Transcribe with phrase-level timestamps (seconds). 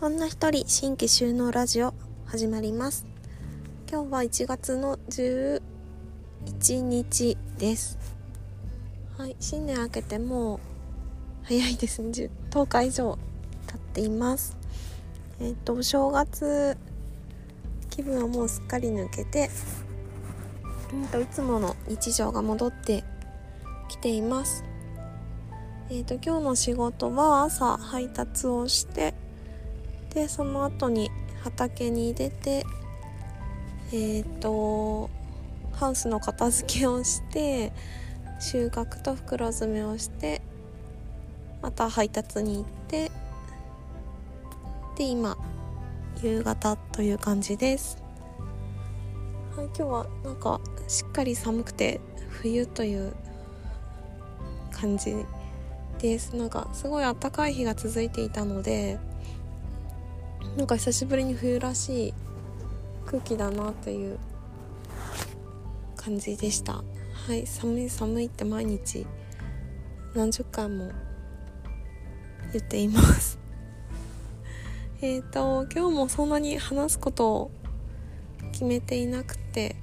[0.00, 1.94] 女一人新規収納ラジオ
[2.26, 3.06] 始まります。
[3.90, 5.60] 今日は1月の11
[6.80, 7.98] 日です。
[9.16, 10.60] はい新年明けてもう
[11.44, 12.30] 早いですね。
[12.50, 13.18] 10日以上
[13.66, 14.56] 経っています。
[15.40, 16.76] えっ、ー、とお正月
[17.88, 19.50] 気分はもうすっかり抜けて
[20.92, 23.04] うんといつもの日常が戻って
[23.88, 24.69] きています。
[25.92, 29.12] えっ、ー、と今日の仕事は朝配達をして
[30.14, 31.10] でその後に
[31.42, 32.64] 畑に出て
[33.92, 35.10] えっ、ー、と
[35.72, 37.72] ハウスの片付けをして
[38.38, 40.42] 収穫と袋詰めをして
[41.60, 43.10] また配達に行って
[44.96, 45.36] で今
[46.22, 47.98] 夕方という感じです。
[49.56, 53.12] はい今日はなんかしっかり寒くて冬という
[54.70, 55.16] 感じ
[56.00, 56.34] です。
[56.34, 58.98] なんかすごい暖かい日が続いていたので
[60.56, 62.14] なんか久しぶりに冬らしい
[63.06, 64.18] 空気だなという
[65.96, 66.82] 感じでした。
[67.26, 69.06] はい寒い寒いって毎日
[70.14, 70.90] 何十回も
[72.52, 73.38] 言っています。
[75.02, 77.50] えっと今日もそんなに話すことを
[78.52, 79.76] 決めていなくて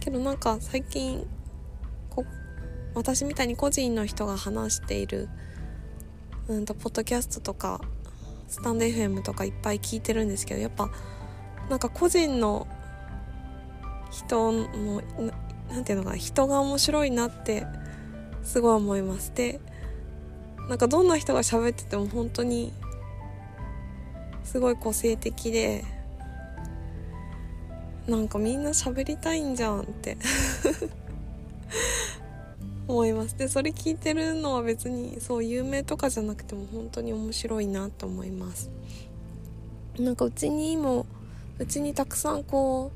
[0.00, 1.26] けどなんか最近
[2.98, 5.28] 私みたいに個人の人が話している
[6.48, 7.80] うんとポッドキャストとか
[8.48, 10.90] スタンド FM とかいっぱい聞いてるんですけどやっぱ
[11.70, 12.66] なんか個人の
[14.10, 15.02] 人の
[15.70, 17.66] 何ていうのかな人が面白いなって
[18.42, 19.32] すごい思います。
[19.34, 19.60] で
[20.68, 22.72] なんかどんな人が喋ってても本当に
[24.42, 25.84] すごい個性的で
[28.08, 30.16] なんかみんな喋りたいんじゃんって。
[32.88, 33.36] 思います。
[33.36, 38.70] でそれ聞いてるのは別にそう有名とかじゃなくても本当に面白いなと思います。
[39.98, 41.06] なんかうちにも
[41.58, 42.90] うちにたくさんこ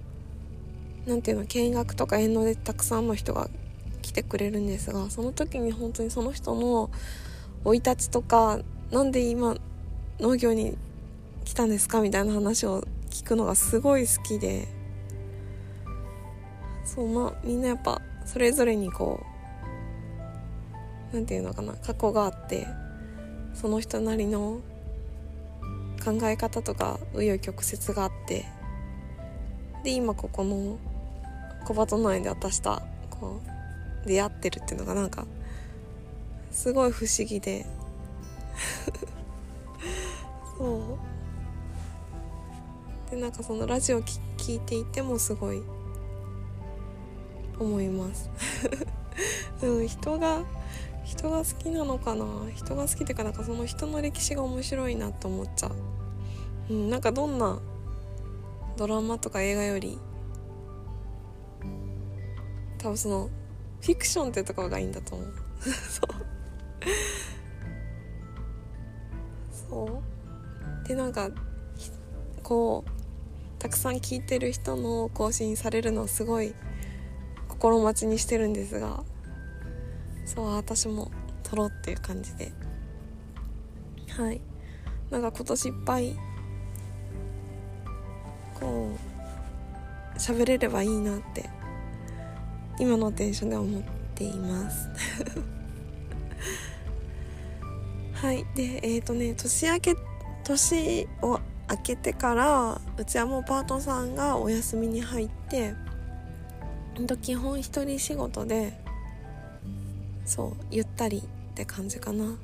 [1.07, 3.49] う何ていうの見学とか遠慮でたくさんの人が
[4.03, 6.91] 来てくれるんですがその時に本当にその人の
[7.65, 9.57] 生い立ちとか何で今
[10.21, 10.77] 農業に
[11.45, 14.69] 来たんですかみたいな話を聞くのがすごい好きで。
[16.85, 19.32] そうまあみんなやっぱそれぞれにこう
[21.13, 22.67] 何て言うのかな過去があって
[23.55, 24.61] その人なりの
[26.05, 28.47] 考え方とか紆余曲折があって
[29.85, 30.79] で今ここの
[31.65, 32.81] 小鳩内で私と
[33.11, 33.41] こ
[34.05, 35.27] う出会ってるっていうのがなんか
[36.51, 37.65] すごい不思議で。
[40.59, 40.99] そ
[43.09, 43.11] う。
[43.11, 45.63] でなんかそのラジオ聞いていてもすごい
[47.59, 48.31] 思います。
[49.63, 50.43] うん人が
[51.13, 52.25] 人が好きなのかな？
[52.55, 55.73] 人が好きっていうかなんかその人の歴史が面白いなと思っちゃう、
[56.71, 57.61] うん、なんかどんな
[58.79, 59.99] ドラマとか映画より
[62.79, 63.29] 多分その
[63.83, 65.35] フィクションってところがいいんだと思う。
[65.61, 66.11] そう。
[69.69, 70.03] そ
[70.85, 70.89] う。
[70.89, 71.31] でなんか
[72.43, 72.91] こう
[73.59, 76.55] たくさん聞いてる人の更新されるのをすごい
[77.49, 79.05] 心待ちにしてるんですが
[80.35, 81.11] そう私も
[81.43, 82.53] 撮ろうっていう感じで。
[84.17, 84.41] はい。
[85.11, 86.17] なんか今年いっぱい
[88.59, 88.97] こ
[90.15, 91.51] う喋れればいいなって
[92.79, 93.83] 今のテンションで思っ
[94.15, 94.89] ています。
[98.15, 98.47] はい。
[98.55, 99.97] でえっ、ー、とね年明け
[100.45, 105.75] 年を明けてからうちはもうパートさんがお休みに入って
[107.21, 108.82] 基本一人仕事で
[110.25, 112.37] そうゆったりって感じかな。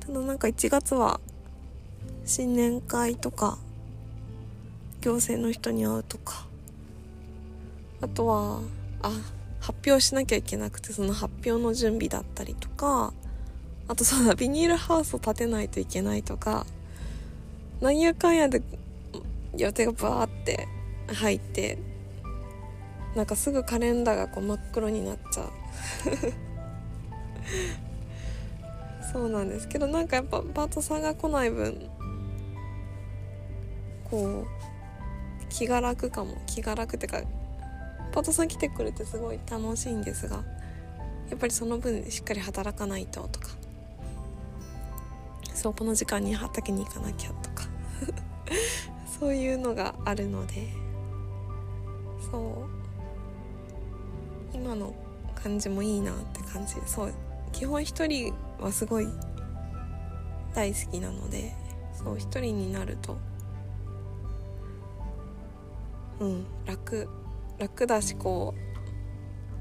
[0.00, 1.20] ただなんか1月は
[2.24, 3.58] 新年会とか
[5.00, 6.46] 行政の人に会うとか。
[8.02, 8.60] あとは
[9.02, 9.10] あ
[9.60, 13.12] 発表しなきゃいけなくてその発表の準備だったりとか。
[13.88, 16.66] あとそうだビニールハウスを建てないといけないとか。
[17.80, 18.62] なんやかんやで
[19.56, 20.68] 予定がバーって
[21.08, 21.78] 入って
[23.16, 25.50] なんかすぐカレンダーがこう真っ黒になっちゃう。
[29.12, 31.88] そうなんですけどなんかやっぱパートさんが来ない分
[34.10, 37.22] こう気が楽かも気が楽ってか
[38.12, 40.36] パートさん来てくれてすごい楽しいんですが
[41.28, 43.50] やっぱりその分しっかり働かないととか
[45.54, 47.68] そうこの時間に畑に行かなきゃとか
[49.18, 50.68] そういうのがあるので
[52.30, 52.42] そう
[54.56, 54.92] 今の
[55.34, 57.12] 感じもいいなって感じそう
[57.52, 59.08] 基本一人はすごい
[60.54, 61.52] 大好きなので
[61.92, 63.16] そう一人になると
[66.20, 67.08] うん楽
[67.58, 68.54] 楽だしこ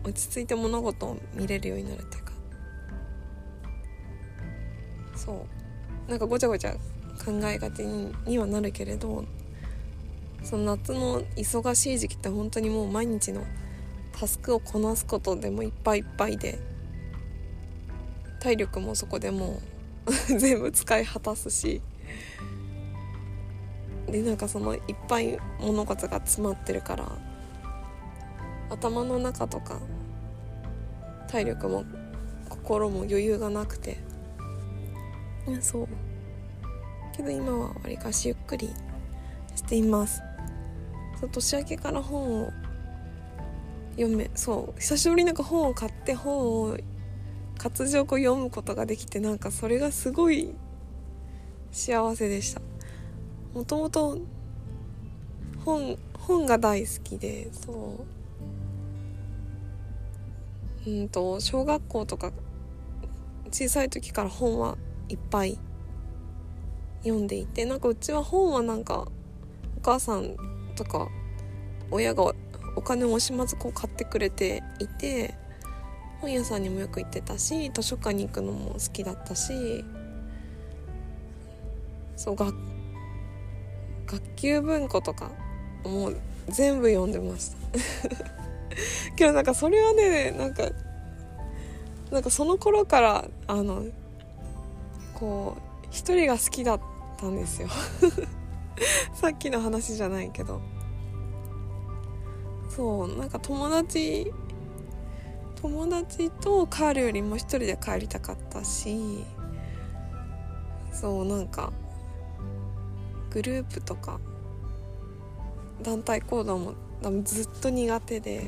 [0.03, 2.31] う落ち着いて物事を見れるようになるっていうか。
[5.15, 5.59] そう。
[6.09, 6.73] なんかごちゃごちゃ
[7.23, 7.79] 考えがち
[8.25, 9.25] にはなるけれど
[10.43, 13.43] その夏の忙しい時期って本当にもう毎日の
[14.17, 16.59] タスクをこなすことでもいっぱいいっぱいで
[18.39, 19.59] 体力もそこでも
[20.05, 21.81] う 全部使い果たすし。
[24.07, 27.07] でなんかそのいっぱい物事が詰まってるから
[28.71, 29.79] 頭の中とか
[31.27, 31.85] 体力も
[32.49, 33.97] 心も余裕がなくて。
[35.61, 35.87] そう。
[37.15, 38.69] けど今はわりかしゆっくり
[39.55, 40.21] しています。
[41.19, 42.53] そう年明けから本を
[43.91, 46.77] 読めそう久しぶりになんか本を買って本を
[47.59, 50.55] 活字をこう読むことができてなんかそれがすごい
[51.71, 52.61] 幸せでした。
[53.53, 54.17] もともと
[55.65, 57.99] 本本が大好きでそ
[60.87, 60.89] う。
[60.89, 62.31] うんと小学校とか
[63.51, 64.77] 小さい時から本は
[65.09, 65.59] いっぱい
[67.03, 69.07] 読んでいてなんかうちは本はなんか
[69.77, 70.35] お母さん
[70.75, 71.09] とか
[71.91, 72.33] 親が
[72.75, 75.35] お金を惜しまずこう買ってくれていて
[76.21, 79.85] 本屋さんにもよく行ってたし図書館に行くのも好きだったし
[82.15, 82.53] そう学
[84.05, 85.31] 学級文庫とか
[85.83, 86.17] もう
[86.49, 87.57] 全部読んでました。
[89.15, 90.69] けどなんかそれはねなんか
[92.11, 93.85] なんかその頃からあの
[95.13, 96.79] こう一人が好きだっ
[97.17, 97.69] たんですよ。
[99.13, 100.61] さっきの話じゃないけど。
[102.69, 104.31] そうなんか友達
[105.61, 109.25] 友達と帰るよりも一人で帰りたかったし
[110.93, 111.73] そうなんか
[113.29, 114.19] グループとか
[115.81, 118.43] 団体行動も多分ずっと苦手で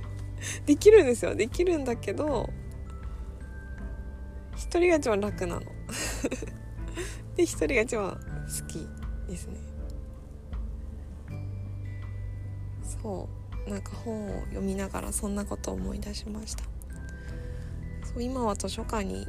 [0.66, 1.34] できるんですよ。
[1.34, 2.48] できるんだけど
[4.56, 5.60] 一人が一番楽なの。
[7.36, 8.86] で一人が一番好き
[9.30, 9.56] ですね。
[13.02, 13.37] そう。
[13.68, 16.64] なんか本を読みながらそんなことを思い出しました。
[18.04, 19.26] そう今は図書館に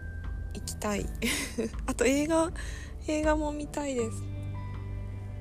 [0.53, 1.05] 行きたい。
[1.85, 2.51] あと映画
[3.07, 4.23] 映画も見たいです。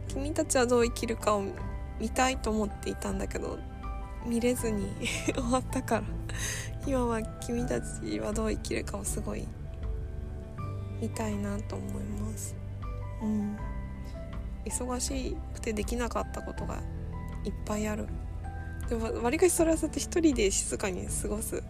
[0.09, 1.45] 君たちはどう生きるかを
[2.01, 3.59] 見たいと思っていたんだけど
[4.25, 4.93] 見れずに
[5.35, 6.03] 終わったから。
[6.87, 9.47] 今は君たちはどう生きるかをすごい
[11.01, 12.57] 見たいなと思います。
[13.23, 13.57] うん。
[14.65, 16.77] 忙しくてできなかったことが
[17.45, 18.07] いっぱいある。
[18.89, 21.63] でもわりかしそれはそうやって一人で静かに過ごす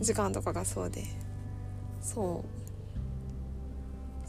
[0.00, 1.04] 時間とかがそうで。
[2.00, 2.48] そう。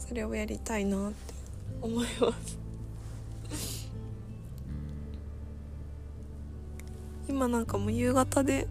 [0.00, 1.34] それをやりたいなって
[1.80, 2.58] 思います。
[7.28, 8.68] 今なんかもう夕方で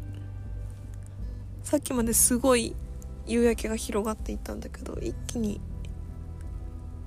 [1.63, 2.75] さっきまですごい
[3.28, 5.60] 夕焼けが広がっていったんだけど一気に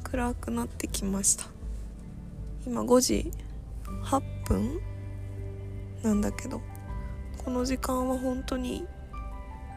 [0.03, 1.47] 暗くなってきました。
[2.67, 3.32] 今5時
[4.05, 4.81] 8分
[6.03, 6.61] なんだけど
[7.45, 8.87] この時間は本当に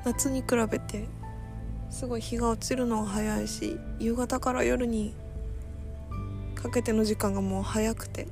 [0.06, 1.08] 夏に比べて
[1.90, 5.14] すごい日が落ちるのが早いし夕方から夜に
[6.56, 8.28] かけての時間がもう早くて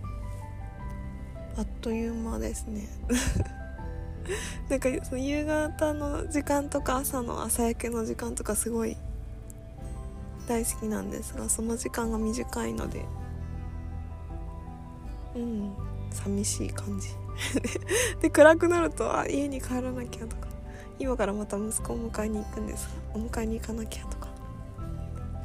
[1.58, 2.88] あっという間ですね。
[4.69, 8.96] なんかその夕方の時間とか朝の朝焼けの時間とかすごい
[10.48, 13.03] 大好きなんですがその時間が短いので
[15.36, 15.74] うん
[16.12, 17.10] 寂しい感じ。
[18.22, 20.48] で暗くなるとあ家に帰らなきゃとか。
[21.00, 24.27] 今からまた息子を迎えに行くんですお迎えに行かなきゃとか。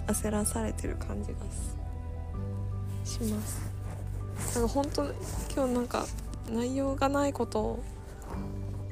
[0.08, 1.38] 焦らされてる感じが
[3.04, 3.60] します。
[4.54, 5.04] なんか本当
[5.54, 6.06] 今日なんか
[6.50, 7.84] 内容がないことを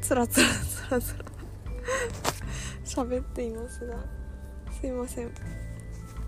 [0.00, 1.25] つらつらつらつら
[2.85, 3.97] 喋っていますが
[4.80, 5.30] すいません。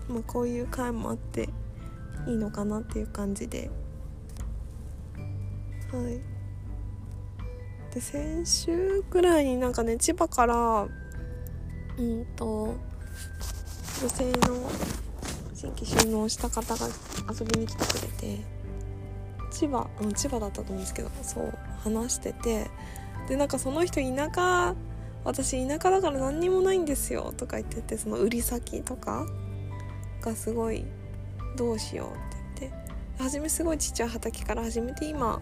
[0.09, 1.49] まあこういう回もあって
[2.27, 3.71] いいのかなっていう感じで。
[5.91, 6.34] はい。
[7.95, 10.87] で先週ぐらいになんかね千葉から
[11.97, 12.75] うんと
[14.01, 14.69] 女性の
[15.53, 16.87] 新規収納した方が
[17.31, 18.39] 遊びに来てくれて
[19.49, 22.69] 千葉、うん、千葉だったと思うんですけどそう話してて
[23.29, 24.75] でなんかその人田舎
[25.23, 29.25] 私田舎だから何にもないんですよとか言っててその売り先とか
[30.21, 30.83] がすごい
[31.55, 35.41] どうしようって言って初めすごいちっちゃい畑から始めて今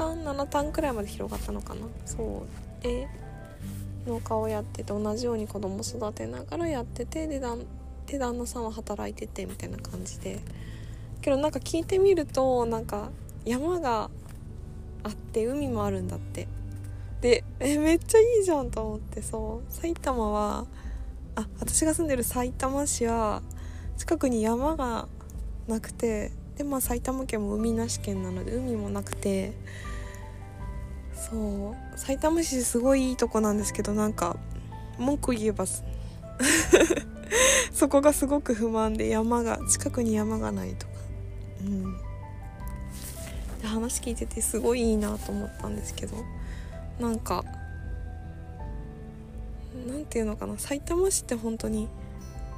[0.00, 1.80] 単7単くらいまで広がったのかな？
[2.06, 2.46] そ
[2.80, 2.82] う。
[2.82, 3.06] で
[4.06, 7.66] 農家をやってて同じように子供育てながらやっててで旦
[8.06, 10.40] で旦那さんは働いててみたいな感じで。
[11.20, 13.10] けどなんか聞いてみるとなんか
[13.44, 14.08] 山が
[15.02, 16.48] あって海もあるんだって。
[17.20, 19.72] でえめっちゃいいじゃんと思ってそう。
[19.72, 20.66] 埼玉は
[21.36, 23.42] あ私が住んでる埼玉市は
[23.98, 25.06] 近くに山が
[25.68, 29.52] なくてでまあ埼玉県も海なし県なので海もなくて
[31.28, 34.36] そう埼玉市すごいいいとこなんですけどなんか
[34.98, 35.64] 文句言えば
[37.72, 40.92] そこがすごく不満で山が近くに山がないとか。
[41.62, 41.96] うん。
[43.60, 46.16] で話聞いててすごいいいなと思ったんですけど
[46.98, 47.44] なんか
[49.86, 51.88] なんていうのかな埼玉市って本当に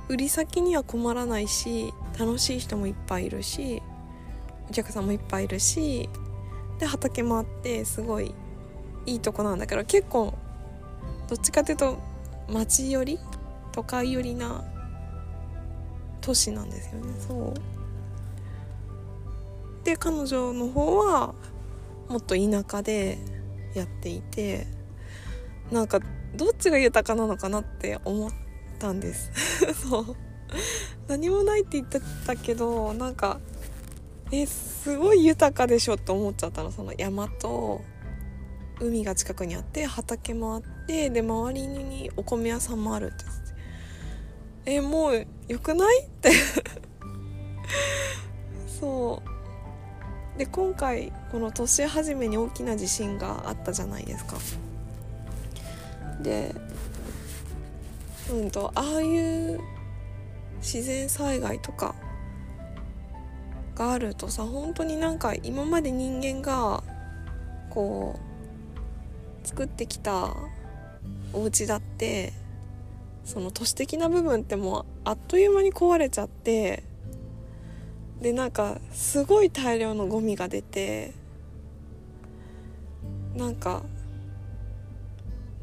[0.08, 3.82] 売り先には困らないし楽しい人もいっぱいいるし
[4.70, 6.08] お客さんもいっぱいいるし
[6.78, 8.34] で畑もあってすごい
[9.06, 10.34] いいとこなんだけど結構
[11.28, 11.98] どっちかっていうと
[12.48, 13.18] 町寄り？
[13.72, 14.62] 都会寄りな
[16.20, 17.14] 都市なんですよね。
[17.18, 17.54] そう。
[19.84, 21.34] で彼女の方は
[22.08, 23.18] もっと田舎で
[23.74, 24.66] やっていて
[25.70, 26.00] なんか
[26.36, 28.30] どっちが豊かなのかなって思っ
[28.78, 29.30] たんです。
[29.88, 30.16] そう。
[31.08, 33.40] 何もないって言ってたけどなんか
[34.30, 36.70] えすごい豊かでしょって思っちゃったの。
[36.70, 37.80] その山と
[38.80, 43.24] 海が近くにあって畑もあってで周りにお米屋さんもあるって
[44.64, 46.04] えもうよくない？
[46.04, 46.30] って。
[48.80, 50.38] そう。
[50.38, 54.36] で今回この年始めに大きな地震があったじゃないですか。
[56.22, 56.54] で
[58.30, 59.60] うんとああいう
[60.60, 61.94] 自然災害とか
[63.74, 66.82] があるとさ本当になんか今まで人間が
[67.68, 68.20] こう
[69.44, 70.36] 作ってきた
[71.32, 72.32] お家だって
[73.24, 76.82] その都市的な部分ってもうあっという間に壊れちゃって
[78.20, 81.12] でなんかすごい大量のゴミが出て
[83.34, 83.82] なんか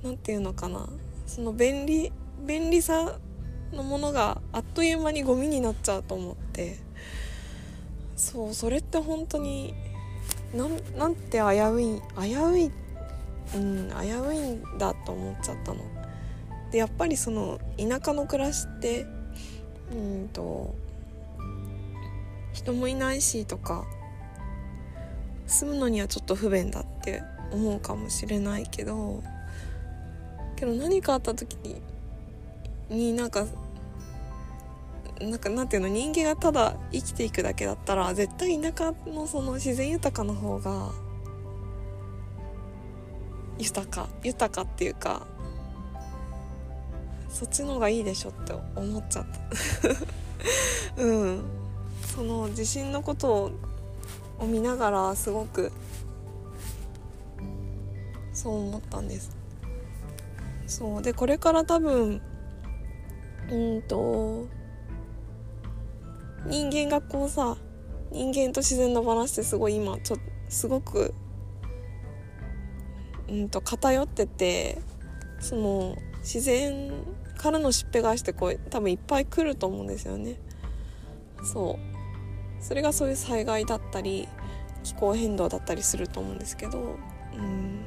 [0.03, 0.87] なんていうのかな
[1.27, 2.11] その便利
[2.45, 3.17] 便利さ
[3.73, 6.77] のものがあっという間にゴミになっちゃうと思って
[8.15, 9.73] そうそれって本当に
[10.53, 12.88] なんなんて危うい危ういって
[13.55, 15.79] うん危ういんだと思っちゃったの。
[16.71, 19.05] でやっぱりその田舎の暮らしって
[19.91, 20.75] うんと
[22.53, 23.85] 人もいないしとか
[25.47, 29.23] 住むのにはちょっと不便だって思うかもしれないけど
[30.55, 31.81] けど何かあった時に
[32.89, 33.45] になんか
[35.21, 40.91] なんかなんていうの人間がただ生きていくだけだったら絶対田舎のその自然豊かな方が
[43.59, 45.27] 豊か豊かっていうか
[47.29, 49.25] そっちの方がいいでしょって思っちゃっ
[50.97, 50.97] た。
[51.03, 51.43] うん。
[52.15, 53.51] その地震のこと
[54.39, 55.71] を見ながらすごく
[58.33, 59.29] そう思ったんです。
[60.65, 61.01] そう。
[61.01, 62.21] でこれから多分
[63.51, 64.47] うんと
[66.45, 67.57] 人間がこうさ
[68.11, 70.17] 人間と自然のバランスってすごい今ちょ
[70.49, 71.13] すごく
[73.29, 74.79] うんと偏ってて
[75.39, 76.91] その自然
[77.37, 80.35] からのしっぺ返してこう多分いっぱい来ると思うんですよね。
[81.43, 82.63] そう。
[82.63, 84.27] それがそういう災害だったり
[84.83, 86.97] 気候変動だったりすると思うんですけど
[87.33, 87.79] うん。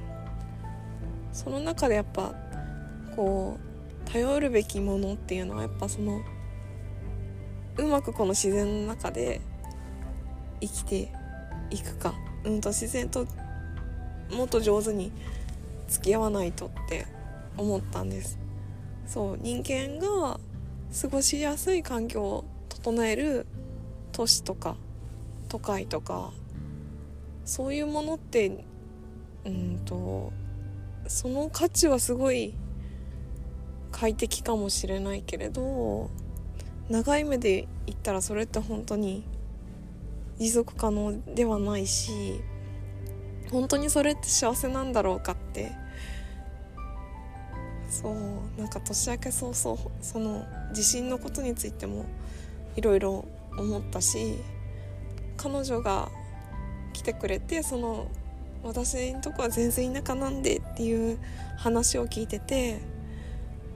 [1.32, 2.34] その中でやっぱ
[3.14, 6.22] こう頼るべきものっていうのはやっぱその
[7.76, 9.40] うまくこの自然の中で
[10.61, 11.12] 生きて
[11.70, 13.26] いくかうんと自然と
[14.32, 15.12] もっと上手に
[15.88, 17.06] 付き合わないとって
[17.56, 18.38] 思ったんです。
[19.06, 20.40] そう人間が
[21.00, 23.46] 過ごしやすい環境を整える
[24.12, 24.76] 都市とか
[25.48, 26.32] 都会とか
[27.44, 28.64] そういうものって
[29.44, 30.32] うんと
[31.06, 32.54] その価値はすごい
[33.90, 36.10] 快適かもしれないけれど
[36.88, 39.24] 長い目で言ったらそれって本当に
[40.38, 42.40] 持続可能ではないし
[43.52, 45.73] 本当にそれって幸せなんだろうかって。
[47.92, 52.06] そうなんか年明け早々その地震のことについても
[52.75, 53.26] いろいろ
[53.59, 54.38] 思ったし
[55.37, 56.09] 彼女が
[56.94, 58.11] 来てくれてその
[58.62, 61.18] 私のとこは全然田舎なんでっていう
[61.59, 62.80] 話を聞いてて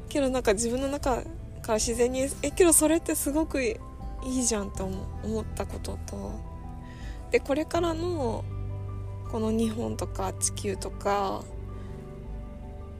[0.08, 1.22] けどなんか自分の中
[1.60, 3.76] から自然にえけどそれってすごくい
[4.24, 6.40] いじゃんと思ったことと
[7.30, 8.44] でこれからの
[9.36, 11.44] この日本とか地球とか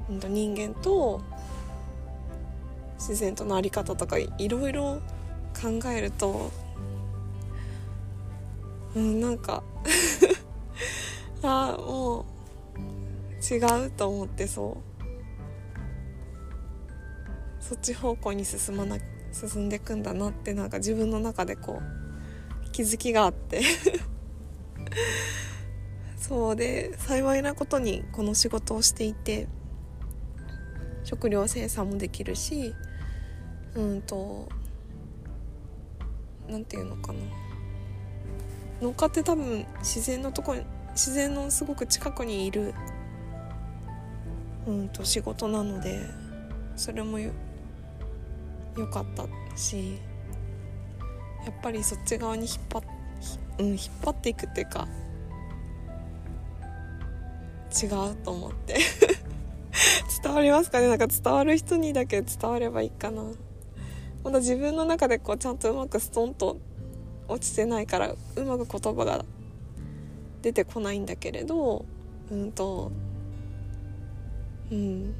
[0.07, 1.23] 人間と
[2.99, 5.01] 自然との在り方とかいろいろ
[5.59, 6.51] 考えると
[8.95, 9.63] うんなんか
[11.43, 12.25] あもう
[13.43, 14.83] 違うと思ってそう。
[17.65, 18.99] そっち方向に進まな
[19.33, 23.63] 進んでいくんだなってなんか自分の中でこう気づきがあって。
[26.17, 29.47] そうで幸いなことにこの仕事をしていて
[31.05, 32.75] 食料生産もできるし
[33.75, 34.49] うんと
[36.49, 37.19] 何て言うのかな。
[38.81, 42.75] 農家って多分自然のとこに自然のすごく近くにいる
[44.67, 46.01] うんと仕事なので
[46.77, 47.31] それもよ
[48.77, 49.25] よかった
[49.57, 49.99] し
[51.45, 52.83] やっぱりそっち側に引っ張っ、
[53.61, 54.87] うん、引っ張っていくっていうか
[57.83, 58.79] 違うと思って。
[60.23, 60.89] 伝わりますかね？
[60.89, 63.23] なんか伝わる人にだけ伝わればいいかな。
[64.25, 66.59] まだ自分の中でこうちゃんとうまくストンと
[67.29, 69.25] 落ちてないからうまく言葉が
[70.43, 71.85] 出てこないんだけれど
[72.31, 72.91] うんと
[74.71, 75.15] うん。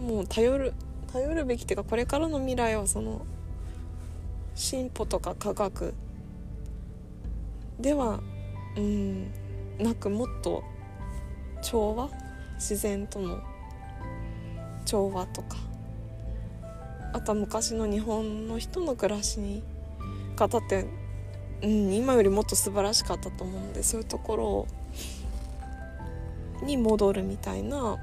[0.00, 0.74] もう頼る
[1.12, 3.26] 頼るべきっていうかこれからの未来はその
[4.54, 5.94] 進歩とか科学
[7.80, 8.20] では
[8.76, 9.30] うん
[9.78, 10.62] なくもっと
[11.62, 12.08] 調和？
[12.56, 13.40] 自然との
[14.84, 15.56] 調和とか。
[17.12, 19.62] あとは昔の日本の人の暮らしに
[20.36, 20.86] 方って、
[21.62, 24.66] うん、今よりもっと素晴らしかったと思うのでそういうとこ
[26.60, 27.98] ろに戻るみたいな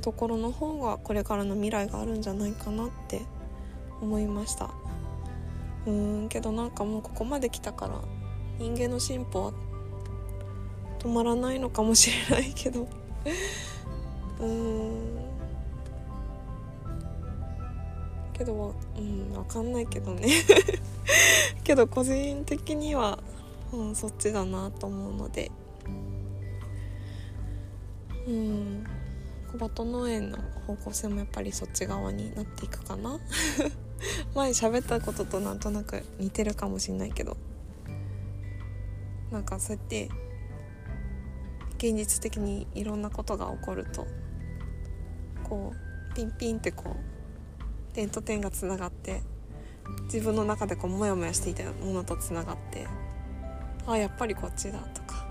[0.00, 3.22] ところの方がこれからの未来があるんじゃないかなって
[4.00, 4.70] 思いました。
[5.86, 8.00] うーんけどなんかもうここまで来たから
[8.58, 9.52] 人間の進歩は
[11.06, 12.88] 止まらないのかもしれないけど。
[14.40, 15.16] うん。
[18.32, 20.28] けどうん分かんないけどね。
[21.62, 23.20] けど個人的には、
[23.72, 25.52] うん、そっちだなと思うので。
[28.26, 28.84] うん。
[29.52, 33.20] 小鳩農園の方向性もやっぱりそっち側になっていくかな。
[34.34, 37.36] 前喋ったこととなんとなく似てるかもしんないけど。
[39.30, 40.08] なんかそうやって
[41.76, 44.06] 現実的にいろんなことが起こると
[45.44, 45.72] こ
[46.10, 49.22] うピンピンってこう点と点がつながって
[50.04, 52.86] 自分の中でこうモヤモヤしていたものとつながって
[53.86, 55.26] ああやっぱりこっちだとか。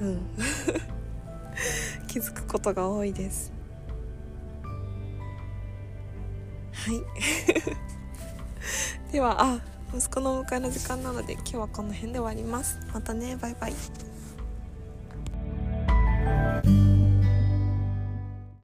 [0.00, 0.26] うん。
[2.08, 3.52] 気づくことが多いです。
[6.72, 7.02] はい。
[9.12, 9.60] ではあ
[9.94, 12.78] 息子のお迎えの時間なので今日はこの辺で終わります。
[12.92, 13.36] またね。
[13.36, 13.74] バイバイ。